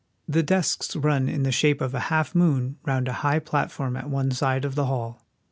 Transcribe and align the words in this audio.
The 0.27 0.41
desks 0.41 0.95
run 0.95 1.29
in 1.29 1.43
the 1.43 1.51
shape 1.51 1.79
of 1.79 1.93
a 1.93 1.99
half 2.09 2.33
moon 2.33 2.77
round 2.85 3.07
a 3.07 3.13
high 3.21 3.37
platform 3.37 3.95
at 3.95 4.09
one 4.09 4.31
side 4.31 4.65
of 4.65 4.73
the 4.73 4.87
hall. 4.87 5.21